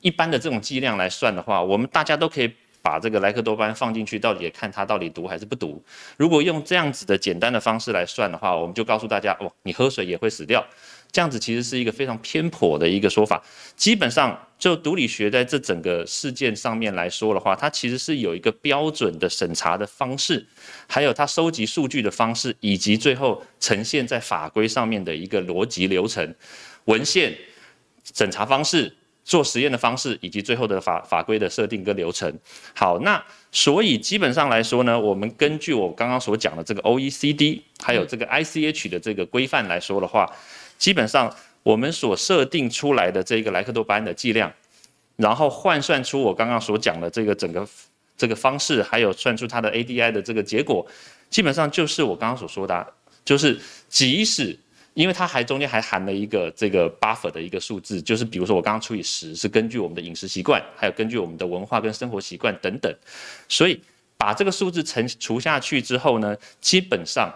[0.00, 2.52] 一般的这种剂量来算的话，我们大家都可以
[2.84, 5.82] 把这个莱克多巴胺放进去，到底看它到底毒还是不毒。
[6.18, 10.62] 如果用这样子的简单的方式来算的话，我们就告诉大家，哦，你喝水也会死掉。
[11.10, 13.42] 这样子其实是一个非常偏颇的一个说法。
[13.74, 20.46] 基本上，就毒理学在这整个事件上面来说的话，它其实是有一个标准的审查的方式，
[20.86, 26.34] 还有它收集数据的方式，以及最后呈现在法规上面的一个逻辑流程、
[26.84, 27.34] 文献
[28.12, 32.32] 审查方式、做实验的方式，以及最后的法法规的设定跟流程。
[32.74, 40.30] 好，那所以基本上来说呢，我们根据我刚刚所讲的这个 OECD 还有这个 ICH 的这个规范来说的话。
[40.76, 44.52] 基本上，我们所设定出来的这个莱克多巴胺的剂量，
[45.16, 47.66] 然后换算出我刚刚所讲的这个整个
[48.16, 50.84] 这个方式，还有算出它的 ADI 的这个结果，
[51.30, 52.86] 基本上就是我刚刚所说的，
[53.24, 53.58] 就是
[53.88, 54.58] 即使
[54.94, 62.94] 因为它还中间还含了一个这个 buffer 的一个数字，就是比如说我刚刚除以十，是根据我们的饮食习惯，还有根据我们的文化跟生活习惯等等，
[63.48, 63.80] 所以
[64.16, 67.30] 把这个数字乘除下去之后呢，基本上。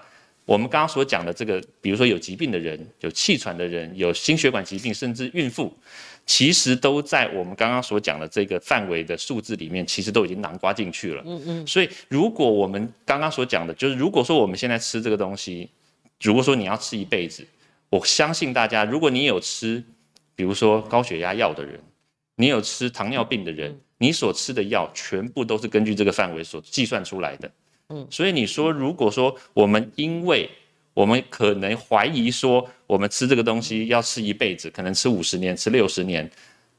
[0.45, 5.71] 我们刚刚所讲的这个，比如说有疾病的人、有气喘的人、有心血管疾病，甚至孕妇，
[6.25, 11.23] 其实都在我们刚刚所讲的这个范围的数字里面，其实都已经囊括进去了。
[11.27, 11.67] 嗯嗯。
[11.67, 15.69] 所以，如果我们刚刚所讲的，就是如果说我们现在吃这个东西，
[16.21, 17.47] 如果说你要吃一辈子，
[17.91, 19.83] 我相信大家，如果你有吃，
[20.35, 21.81] 比如说高血压药的人，
[22.37, 27.51] 你有吃糖尿病的人，你所吃的药全部都是根据这个范围所计算出来的。
[27.89, 30.49] 嗯，所以你说，如果说我们因为
[30.93, 36.29] 我们可能怀疑说，我们吃这个东西要吃一辈子，可能吃五十年、吃六十年，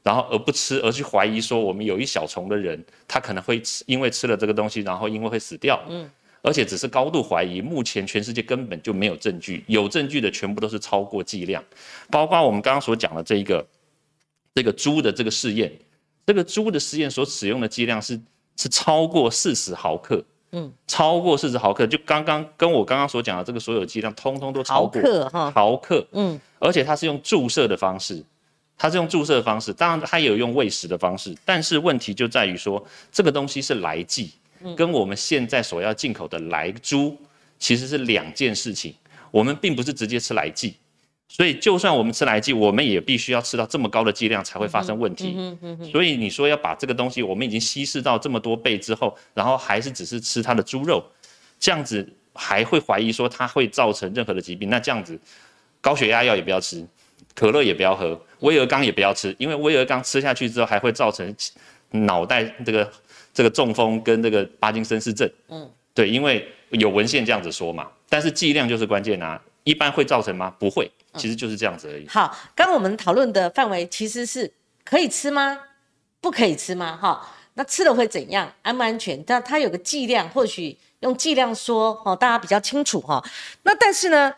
[0.02, 5.82] 然后而不吃，而去怀疑说，我们有一小虫的人，他可能会吃，因为吃了这个东西，然后因为会死掉。
[5.88, 6.08] 嗯，
[6.42, 11.62] 而且只是高度怀疑，目前全世界根本就没有证据，有证据的全部都是超过剂量，
[12.10, 13.66] 包括我们刚刚所讲的这一个
[14.54, 15.72] 这个猪的这个试验，
[16.26, 18.20] 这个猪的试验所使用的剂量是
[18.56, 20.22] 是超过四十毫克。
[20.52, 26.04] 嗯，超过四十毫克，就刚刚跟我刚刚所讲的这个所有剂量，通通都超过毫克哈，毫克。
[26.10, 28.20] 嗯，而且它是用注射的方式，
[28.76, 34.32] 它是用注射的方式，当然它也有用喂食的方式，但是问题就在于说，这个东西是来剂，
[34.76, 37.16] 跟我们现在所要进口的来猪
[37.58, 38.94] 其实是两件事情，
[39.30, 40.74] 我们并不是直接吃来剂。
[41.28, 45.56] 所以，就算我们吃来剂，我们也必须要吃到这么高的剂量才会发生问题。
[45.92, 51.04] 所以你说要把这个东西，我们已经稀释到这么多倍之后，然后还是只是吃它的猪肉，
[51.60, 54.68] 这样子还会怀疑说它会造成任何的疾病？
[54.68, 55.16] 那这样子，
[55.80, 56.84] 高血压药也不要吃，
[57.32, 61.32] 可乐也不要喝，威尔刚也不要吃，因为威尔刚吃下去之后还会造成
[61.92, 62.90] 脑袋这个
[63.40, 65.26] 这个中风跟这个帕金森氏症。
[65.48, 69.40] 嗯，对，因为有文献这样子说嘛，但是剂量就是关键啊。
[69.64, 70.54] 一般会造成吗？
[70.58, 72.06] 不会，其实就是这样子而已。
[72.06, 74.52] 好，刚我们讨论的范围其实是
[74.84, 75.58] 可以吃吗？
[76.20, 76.98] 不可以吃吗？
[77.00, 78.52] 哈，那吃了会怎样？
[78.60, 79.22] 安不安全？
[79.24, 83.24] 但它有个剂量，或许用剂量说，哦，大家比较清楚哈。
[83.62, 84.34] 那但是呢，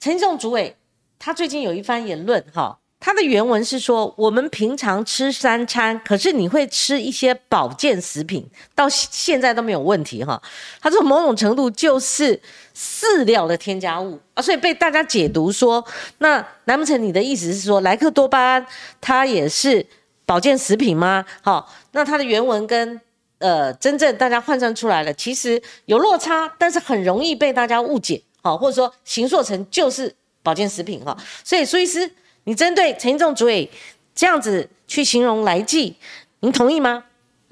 [0.00, 0.74] 陈仲主委
[1.16, 10.40] 他最近有一番言论哈，它的原文是说，我们平常吃三餐，可是你会吃一些保健食品，到现在都没有问题哈。
[10.82, 12.38] 它说某种程度就是
[12.76, 15.82] 饲料的添加物啊，所以被大家解读说，
[16.18, 18.66] 那难不成你的意思是说，莱克多巴胺
[19.00, 19.84] 它也是
[20.26, 21.24] 保健食品吗？
[21.40, 23.00] 好，那它的原文跟
[23.38, 31.16] 呃真正大家换算出来了，其实有落差，但是很容易被大家误解，好，或者说形塑成就是保健食品哈。
[31.42, 32.12] 所以苏医师。
[32.50, 33.70] 你针对陈仲主委
[34.12, 35.94] 这样子去形容来剂，
[36.40, 37.04] 您同意吗？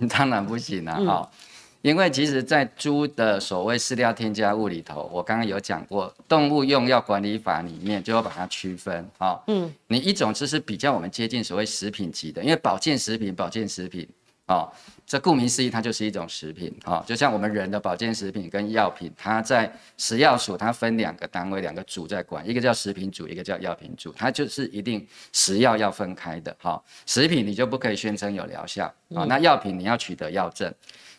[0.09, 1.31] 当然不行了哈，
[1.83, 9.41] 因为其实，在猪的所谓饲料添加物里头，我刚刚有讲过，动物用药管理法里面就要把它区分哈。
[9.47, 14.05] 嗯，你一种就是比较我们接近所谓食品级的，因为保健食品，保健食品。
[14.49, 14.69] 哦，
[15.09, 16.71] 这顾名思义，它就是一种食品。
[16.85, 26.55] 哦，就像我们人的保健食品跟药品，它在食药署，它分两个单位，两个组在管，一个叫食品组，一个叫药品组，它就是一定食药要分开的。
[26.61, 28.85] 哈，食品你就不可以宣称有疗效。
[29.15, 30.73] 啊，那药品你要取得药证。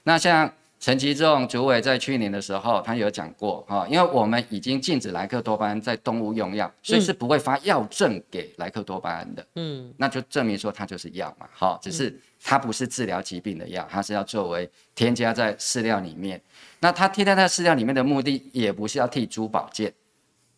[0.04, 0.54] 那像。
[0.80, 9.46] 陈其仲主委在去年的时候，他有讲过哈，因为我们已经禁止莱克多巴胺在动物用药，所以是不会发药证给莱克多巴胺的。
[9.56, 16.42] 嗯，那就证明说它就是药嘛，哈，只是它不是治疗疾病的药，它是要作为添加在饲料里面。
[16.80, 19.94] 那它添加在饲料里面的目的，也不是要替猪保健。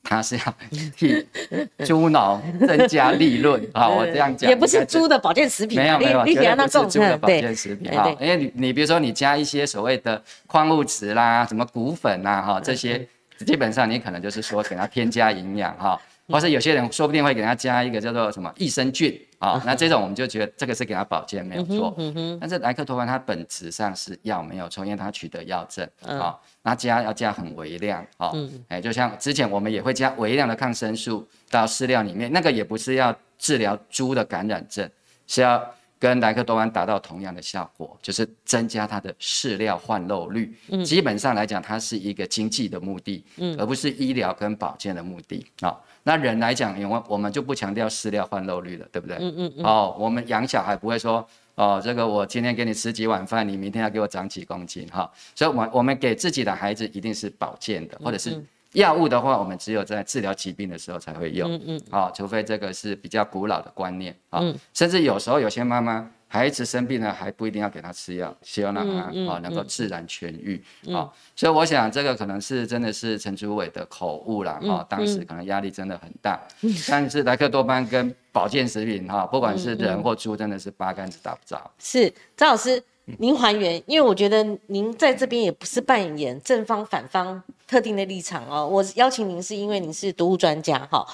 [0.04, 0.54] 他是要
[0.98, 1.26] 替
[1.86, 3.88] 猪脑增加利润 啊！
[3.88, 8.10] 我这样讲也不是猪的保健食品，没有没有，绝对不是猪的保健食品啊。
[8.20, 13.08] 因为你你比如说你加一些所谓的矿物质啦、什么骨粉呐哈，这些
[13.46, 19.20] 基本上你可能就是说给它添加营养哈，或是有些人说不定会给它加一个叫做什么益生菌。
[19.40, 21.98] 好，那这种我们就觉得这个是给他保健没有错，
[22.40, 28.32] 但是莱克多巴它本质上是药没有错，因为它取得药证，啊，那加要加很微量，啊，
[28.68, 34.88] 哎，就像之前我们也会加微量的抗生素到饲料里面，那个也不是要治疗猪的感染症，
[35.26, 35.60] 是要
[35.98, 40.56] 跟莱克多巴达到同样的效果，就是增加它的饲料换肉率，
[40.86, 43.26] 基本上来讲，它是一个经济的目的，
[43.58, 45.84] 而不是医疗跟保健的目的，好。
[46.04, 49.18] 那人来讲，因为我们就不强调饲料换肉率了，对不对？
[49.20, 49.66] 嗯嗯嗯。
[49.66, 55.10] 哦，我们养小孩不会说，哦，这个我今天给你吃几碗饭，你明天要给我长几公斤，哈。
[55.36, 61.52] 所以，我我们给自己的孩子一定是保健的，或者是药物的话，我们只有在治疗疾病的时候才会用。
[61.54, 61.82] 嗯嗯。
[61.92, 64.42] 好，除非这个是比较古老的观念，啊，
[64.74, 66.10] 甚至有时候有些妈妈。
[66.34, 71.12] 孩子生病了还不一定要给他吃药，希望让他啊能够自然痊愈啊。
[71.36, 76.40] 所以我想这个可能是真的是陈祖伟的口误啦哈，当时可能压力真的很大。
[76.88, 81.70] 但是莱克多巴跟保健食品哈，不管是人或猪，真的是八竿子打不着。
[81.80, 82.82] 是张老师，
[83.20, 88.66] 您还原，因为我觉得您在这边也不是扮演正方反方特定的立场哦。
[88.66, 91.06] 我邀请您是因为您是毒物专家哈。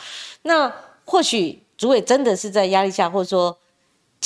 [0.43, 0.71] 那
[1.05, 3.57] 或许主委真的是在压力下，或者说。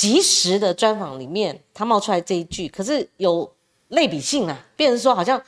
[0.02, 3.48] 及时的专访里面，他冒出来这一句，可是有
[3.90, 5.40] 类比性啊，变成说好像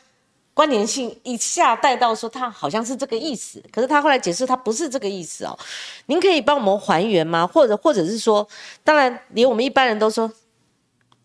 [0.54, 5.58] 关联性一下带到说他好像是这个意思，可是他后来解释他不是这个意思哦。
[6.06, 7.44] 您可以帮我们还原吗？
[7.44, 8.46] 或者或者是说，
[8.84, 10.30] 当然连我们一般人都说，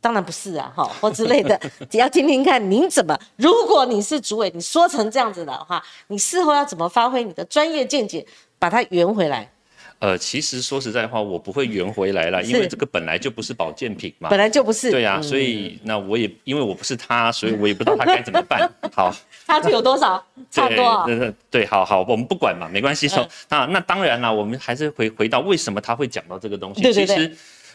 [0.02, 8.26] 当然不是啊，哈或之类的，只要听听看您怎么，如果你是主委，你说成这样子的话，你事后要怎么发挥你的专业见解，
[8.58, 9.52] 把它圆回来？
[10.00, 14.90] 呃，其实说实在话，我不会圆回来了，因为这个本来就不是保健品嘛，本来就不是。
[14.90, 18.70] 对呀，所以那我也因为我不是他，所以我也不知道他该怎么办。
[18.94, 19.14] 好，
[19.46, 20.24] 差距有多少？
[20.50, 23.10] 差不多对对，好好，我们不管嘛，没关系。
[23.10, 26.82] 说那，那当然了，我们还是回回到为什么他会讲到这个东西。
[26.82, 27.32] 对对对。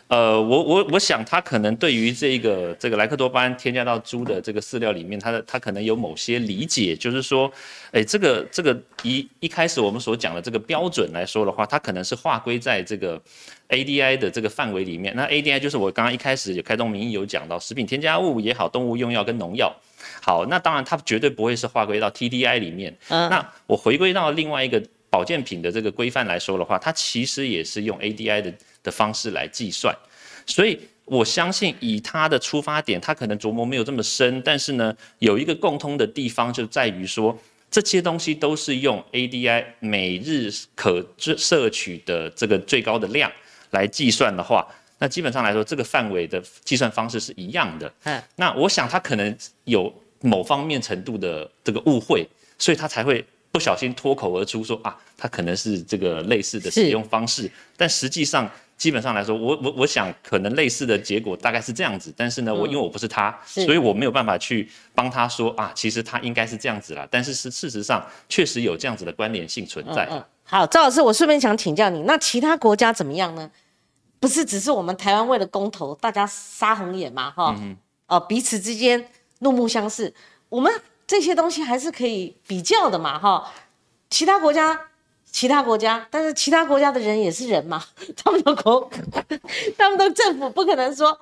[0.09, 7.51] 呃，我我我想他可能对于这个这个莱克多巴胺添加到猪的这个饲料里面，他的他可能有某些理解，就是说，
[7.91, 13.21] 哎，这个这个一一开始我们所讲的这个标准来说的话，它可能是划归在这个
[13.71, 15.15] ADI 的这个范围里面。
[15.17, 19.75] 那 ADI 就是我刚刚一开始有开宗明义有讲到，食品添加物也好，动物用药跟农药，
[20.21, 22.95] 好，那当然它绝对不会是划归到 TDI 里面。
[23.09, 28.53] 嗯，那我回归到另外一个保健品的这个规范来说的话，它其实也是用 ADI 的。
[28.85, 29.93] 的方式来计算，
[30.47, 37.37] 所以我相信以他的出发点，他可能琢磨没有这么深，但是呢，有一个共通的地方就在于说，
[37.71, 43.33] 这些东西都是用 ADI 每日可摄取的这个最高的量
[43.71, 44.67] 来计算的话，
[44.99, 47.93] 那基本上来说，这个范围的计算方式是一样的。
[48.05, 52.27] 嗯，那我想他可能有某方面程度的这个误会，
[52.59, 53.25] 所以他才会。
[53.55, 62.13] 不小心脱口而出说啊，它可能是这个类似的使用方式，但实际上基本上来说，我我我想可能类似的结果大概是这样子。
[62.17, 67.07] 但是呢，我因为我不是他，所以我没有办法去帮他说啊，其实他应该是这样子啦。
[67.11, 70.09] 但是是事实上确实有这样子的关联性存在。
[70.45, 73.51] 好，赵老师，我顺便想请教你，那其他国家怎么样呢？
[74.21, 77.55] 不是只是我们台湾为了公投，大家杀红眼嘛，哈，
[78.07, 79.07] 哦，彼此之间
[79.41, 80.15] 怒目相视，
[80.49, 80.73] 我们
[81.07, 83.53] 这些东西还是可以比较的嘛，哈，
[84.09, 84.79] 其他国家，
[85.35, 87.83] 其他国家，但是其他国家的人也是人嘛，
[88.17, 88.89] 他们的国，
[89.77, 91.19] 他们的政府不可能说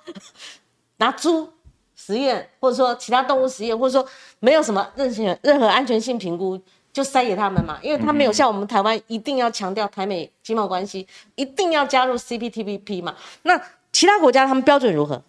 [0.99, 1.49] 拿猪
[1.97, 4.07] 实验，或者说其他动物实验，或者说
[4.39, 6.61] 没有什么任何任何安全性评估。
[6.93, 13.17] 就塞给他们嘛，因为他没有像我们台湾一定要强调台美经贸关系，一定要加入 CPTPP 嘛。
[13.45, 13.59] 那
[13.95, 15.23] 其他国家他们标准如何？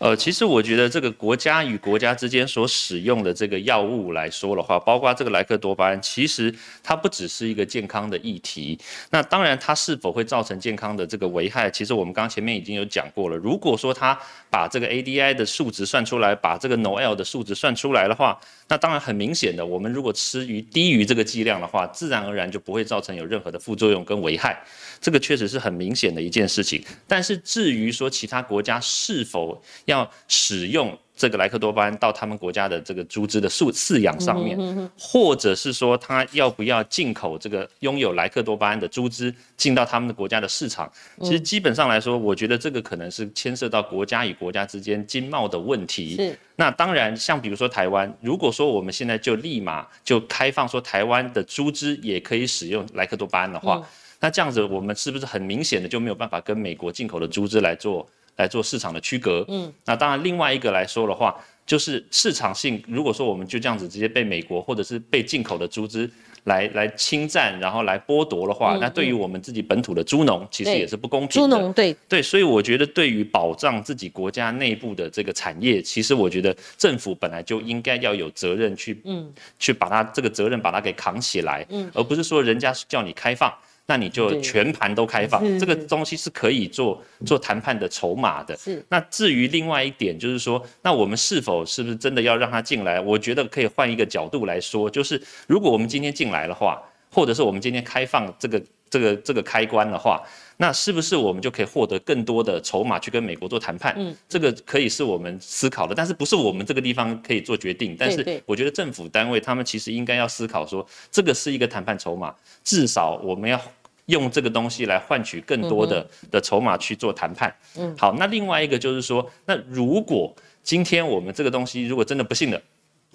[0.00, 6.52] 呃，其实我觉得这个国家与国家之间所使用的这个药物来说的话，包括这个莱克多巴胺，其实
[6.82, 8.78] 它不只是一个健康的议题。
[9.10, 13.36] 那当然，它是否会造成健康的这个危害，其实我们刚前面已经有讲过了。
[13.36, 14.18] 如果说它
[14.50, 18.38] 把这个 ADI 的数值算出来，把这个 NOEL 的数值算出来的话，
[18.68, 24.60] 那当然很明显的，我们如果吃于低于这个剂量的话，自然而然就不会造成有任何的副作用跟危害。
[25.00, 29.53] 这个确实是很明显的一件事情，但是至于说其他国家是否
[29.84, 40.90] 要使用这个莱克多巴胺到他们国家的这个猪只的饲饲养上面，或者是说他要不要进口这个拥有莱克多巴胺的猪只进到他们的国家的市场，
[41.20, 46.16] 其实基本上来说，我觉得这个可能是牵涉到国家与国家之间经贸的问题。
[46.16, 46.38] 是。
[46.56, 53.82] 那当然，像比如说台湾，如果说我们现在就立马就开放说台湾的猪只也可以使用莱克多巴胺的话。
[54.20, 59.44] 那这样子，我们是不是很明显的就没有办法跟美国进口的猪只来做来做市场的区隔？
[59.48, 62.82] 嗯，那当然，另外一个来说的话，就是市场性。
[62.86, 66.10] 如果说我们就这样子直接被美国或者是被进口的猪只
[66.44, 71.40] 来来侵占，然后来剥夺的话，那对于我们自己本土的猪农，其实也是不公平。
[71.40, 83.50] 猪农对对，所以我觉得对于保障自己国家内部的这个产业，其实我觉得政府本来就应该要有责任去嗯去把它这个责任把它给扛起来，嗯，而不是说人家叫你开放。
[83.86, 88.56] 那你就全盘都开放，这个东西是可以做做谈判的筹码的。
[88.56, 88.84] 是。
[88.88, 93.00] 那至于另外一点，就是说，那我们是否是不是真的要让他进来？
[93.00, 98.60] 我觉得可以换一个角度来说，就是如果我们今天进来的话，或者是我们今天开放这个
[98.90, 100.22] 这个这个开关的话，
[100.56, 103.94] 那是不是我们就可以获得更多的筹码去跟美国做谈判？
[103.96, 104.14] 嗯。
[104.28, 107.96] 这个可以是我们思考的，但是不是我们这个地方可以做决定？
[107.98, 113.60] 但是我觉得政府单位他们其实应该要思考说，这个是一个谈判筹码，至少我们要。
[114.08, 117.50] 用这个东西来换取更多的的筹码去做谈判。
[117.78, 120.30] 嗯，好，那另外一个就是说，那如果
[120.62, 122.62] 今天我们这个东西如果真的不幸的，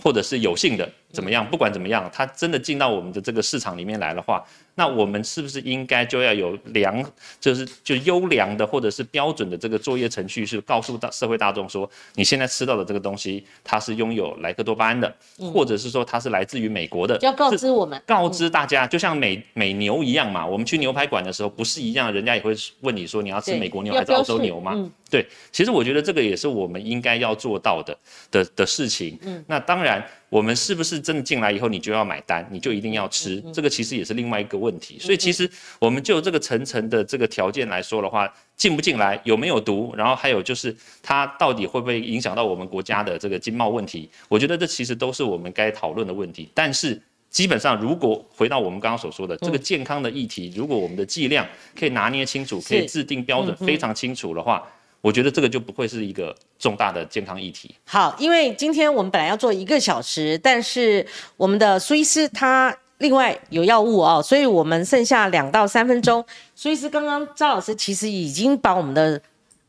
[0.02, 4.44] 或者是有幸的怎么样，不管怎么样，它真的进到我们的这个市场里面来的话。
[4.76, 7.04] 那我们是不是应该就要有良，
[7.38, 15.14] 就是就优良的或者是标准的这个作业程序，是告诉大社会大众说，你现在吃到的这个东西，它是拥有莱克多巴胺的，
[15.54, 24.90] 或者是说它是来自于美国的，要告知我们，告知大家，就像美美牛一样嘛，我们去牛排馆的时候不是一样，人家也会问你说你要吃美国牛还是澳洲牛吗？
[25.10, 27.98] 对，其实我觉得这个也是我们应该要做到的
[28.32, 29.20] 的的事情。
[29.24, 33.44] 嗯，那当然，我们是不是真的进来以后你就要买单，你就一定要吃？
[33.54, 34.70] 这个其实也是另外一个问。
[34.70, 35.50] 问题，所以其实
[35.80, 44.08] 我们就这个层层的这个条件来说的话，进不进来，有没有毒，然后还有就是它到底会不会影响到我们国家的这个经贸问题？
[44.28, 46.48] 我觉得这其实都是我们该讨论的问题。
[46.54, 47.02] 但是
[47.32, 51.44] 基本上，如果回到我们刚刚所说的这个健康的议题，如果我们的剂量
[51.76, 54.64] 可以拿捏清楚，可以制定标准非常清楚的话，
[55.02, 57.76] 我觉得这个就不会是一个重大的健康议题。
[57.86, 61.06] 好，因为今天我们本来要做一个小时，但是
[61.38, 62.76] 我们的苏医师他。
[63.00, 66.22] 另外有药物哦，所以我们剩下两到三分钟。
[66.54, 69.18] 所以是刚刚赵老师其实已经把我们的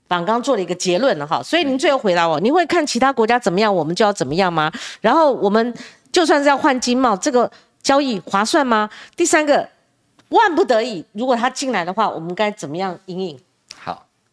[0.08, 1.40] 访刚做了一个结论了哈。
[1.40, 4.68] 所以您最后回答我，您会看其他国家怎么样，我们就要怎么样吗？
[5.00, 5.72] 然后我们
[6.10, 7.48] 就算是要换经贸，这个
[7.80, 8.90] 交易划算吗？
[9.14, 9.68] 第三个，
[10.30, 13.38] 万不得已，如果他进来的话，我们该怎么样应应？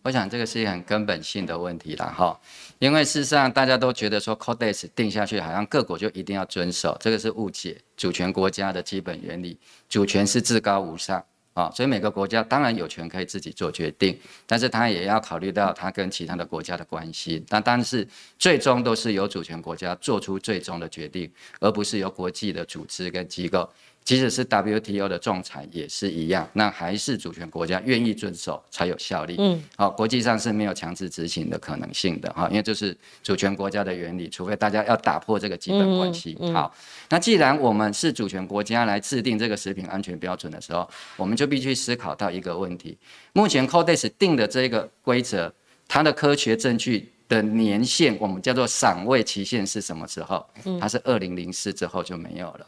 [0.08, 2.40] 我想这个是一个很根本性的问题了哈。
[2.80, 7.78] 因为事实上，大家都觉得说 Codex 定下去，好像各国就一定要遵守，这个是误解。
[7.98, 11.22] 主权国家的基本原理，主权是至高无上
[11.54, 17.44] 啊，所以每个国家当然有权可以自己做决定，但是他也要考虑到他跟其他的国家的关系。
[17.50, 18.08] 但但是
[18.40, 21.30] 最终都是由主权国家做出最终的决定，
[21.60, 23.70] 而不是由国际的组织跟机构。
[24.08, 29.36] 即使是 WTO 的仲裁也是一样，那还是主权国家愿意遵守才有效力。
[29.38, 36.38] 嗯，好，国际上是没有强制执行的可能性的哈，因为这是主权国家的原理，除非大家要打破这个基本关系。
[36.54, 36.74] 好，
[37.10, 42.98] 那既然我们是主权国家来制定这个食品安全标准的时候，我们就必须思考到一个问题：
[43.34, 45.54] 目前 Codex 定的这个规则，
[45.86, 50.48] 它的科学证据的年限，我们叫做赏味期限是什么时候？
[50.80, 52.66] 它是二零零四之后就没有了。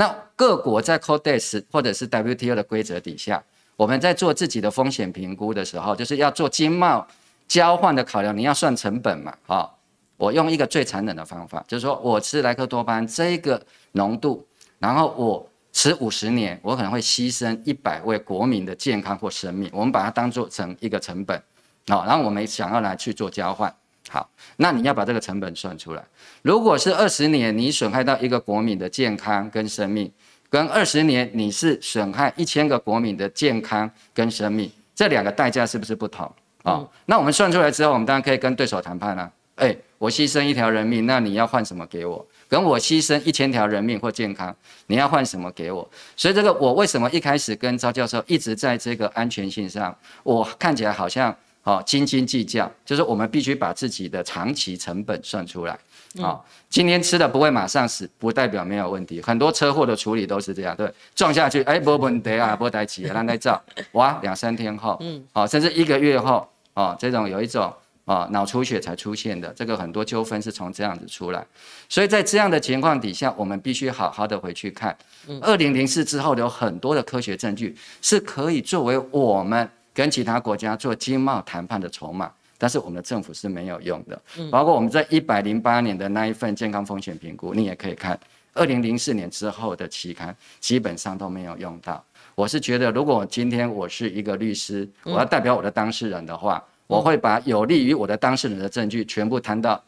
[0.00, 3.44] 那各国在 Codex 或者是 WTO 的规则底下，
[3.76, 7.06] 我们在做自己的风险评估的时候，就是要做经贸
[7.46, 9.70] 交换的考量，你要算成本嘛，哈。
[10.16, 14.46] 我用一个最残忍的方法，就是说我吃莱克多巴胺这个浓度，
[14.78, 21.42] 然后我吃五十年，我可能会牺牲一百位国民的健康或生命，我们把它当做成一个成本，
[21.88, 23.74] 好，然后我们想要来去做交换，
[24.12, 26.04] 好，那你要把这个成本算出来。
[26.42, 30.10] 如果是二十年，你损害到一个国民的健康跟生命，
[30.48, 36.28] 跟二十年你是损害一千个国民的健康跟生命，这两个代价是不是不同？
[36.64, 39.30] 啊，那我们算出来之后，我们当然可以跟对手谈判了。
[39.54, 42.26] 哎，我牺牲一条人命，那你要换什么给我？
[42.48, 44.52] 跟我牺牲一千条人命或健康，
[44.88, 45.88] 你要换什么给我？
[46.16, 51.34] 所以这个我为什么一开始跟赵教授一直在这个安全性上，我看起来好像
[51.64, 55.78] 哦斤斤计较，就是我们必须把自己的长期成本算出来。
[56.20, 59.20] 啊，今天吃的不会马上死，不代表没有问题。
[59.22, 67.72] 很多车祸的处理都是这样，对，撞下去，哎，不问题啊，不带起，让它照，哇，两三天后，嗯，好，甚至一个月后，哦，这种有一种。
[68.06, 71.46] 啊，脑出血才出现的这个很多纠纷是从这样子出来，
[71.88, 74.96] 所以在这样的情况底下，我们必须好好的回去看，
[75.40, 84.18] 二零零四之后有很多的科学证据是可以作为我们跟其他国家做经贸谈判的筹码，但是我们的政府是没有用的，
[84.50, 88.18] 包括我们在一百零八年的那一份健康风险评估，你也可以看
[88.54, 92.02] 二零零四年之后的期刊，基本上都没有用到。
[92.34, 96.64] 我是觉得，如果今天我是一个律师，我要代表我的当事人的话。
[96.86, 99.80] 我会把有利于我的当事人的证据全部摊到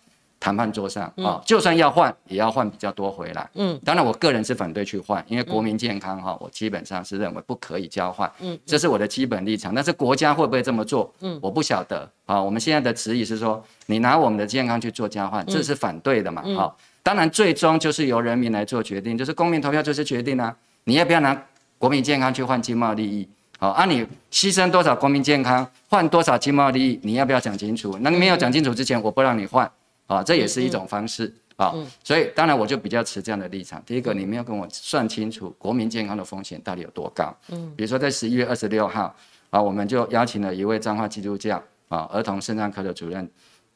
[0.43, 3.49] 谈判桌上啊，就算要换，也要换比较多回来。
[3.55, 8.29] 嗯，当然我个人是反对去换，因为国民健康哈，我基本上是认为不可以交换。
[8.41, 9.73] 嗯，这是我的基本立场。
[9.73, 11.15] 但是国家会不会这么做？
[11.21, 12.43] 嗯，我不晓得啊。
[12.43, 16.43] 我们现在的质疑是说，你拿我们的健康去做交换，这是反对的嘛？
[16.57, 21.41] 好，当然最终就是由人民来做决定，就是公民投票就是决定啊，你要不要拿
[21.79, 23.29] 国民健康去换经贸利益？
[23.61, 27.97] 好，按你牺牲多少国民健康，换多少经贸利益，你要不要讲清楚？
[28.01, 29.71] 那你没有讲清楚之前，我不让你换，
[30.13, 31.75] 啊，这也是一种方式啊。
[32.05, 33.83] 所以当然我就比较持这样的立场。
[33.87, 37.35] 第一个，你们要跟我算清楚国民健康的风险到底有多高。
[37.49, 39.15] 嗯，比如说在十一月二十六号，
[39.51, 43.27] 啊，我们就邀请了一位彰化基督教啊儿童肾脏科的主任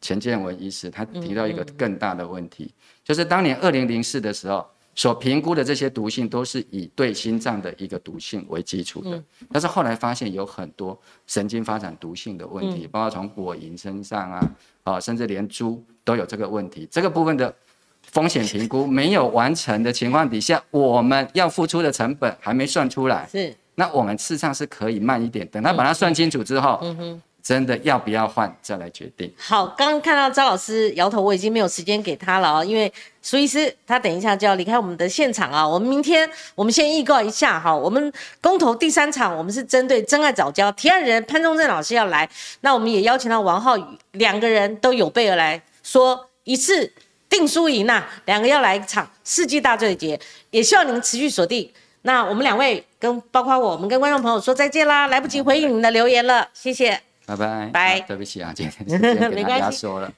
[0.01, 4.67] 钱建文医师，他提到一个更大的问题，就是当年二零零四的时候。
[4.99, 9.23] 所评估的这些毒性都是以对心脏的一个毒性为基础的，
[9.53, 14.51] 但是后来发现有很多神经发展毒性的问题，包括从果蝇身上啊，
[14.85, 16.89] 啊，甚至连猪都有这个问题。
[16.91, 17.55] 这个部分的
[18.03, 26.79] 风险评估没有完成的情况底下，我们要付出的成本还没算出来，是，那我们事实上是可以慢一点，等他把它算清楚之后。
[26.83, 29.33] 嗯哼真的要不要换，再来决定。
[29.39, 32.93] 好，刚刚看到张老师摇头，我已经没有时间给他了啊，因为
[33.23, 35.65] 苏医师他等一下就要离开我们的现场啊。
[35.65, 42.29] 我们明天，我们先预告一下哈，我们公投第三场，我们是针对真爱早教提案人潘忠正老师要来，
[42.63, 43.85] 那我们也邀请到王浩宇，
[44.15, 46.93] 两个人都有备而来，说一次
[47.29, 50.19] 定输赢呐，两个要来一场世纪大对决，
[50.51, 51.71] 也希望你们持续锁定。
[52.03, 57.01] 那我们两位跟包括我们跟观众朋友说再见啦，来不及回应你们的留言了，谢谢。
[57.25, 58.01] 拜拜，拜。
[58.01, 60.13] 对不起啊，今天时间给大家说了。